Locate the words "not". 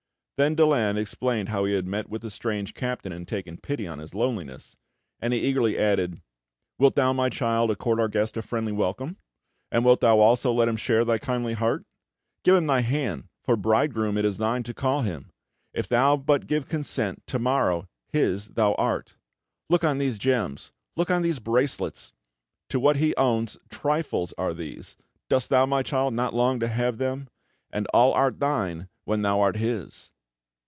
26.15-26.33